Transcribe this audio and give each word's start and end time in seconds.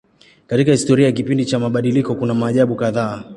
Katika 0.47 0.71
historia 0.71 1.05
ya 1.05 1.11
kipindi 1.11 1.45
cha 1.45 1.59
mabadiliko 1.59 2.15
kuna 2.15 2.33
maajabu 2.33 2.75
kadhaa. 2.75 3.23